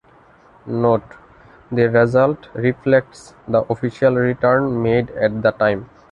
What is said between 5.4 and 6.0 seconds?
the time.